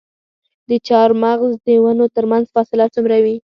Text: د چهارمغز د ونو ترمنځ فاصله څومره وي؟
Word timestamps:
د 0.69 0.71
چهارمغز 0.87 1.51
د 1.65 1.67
ونو 1.83 2.05
ترمنځ 2.15 2.45
فاصله 2.55 2.85
څومره 2.95 3.17
وي؟ 3.23 3.35